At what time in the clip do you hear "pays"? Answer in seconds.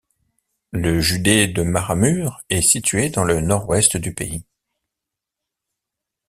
4.15-4.43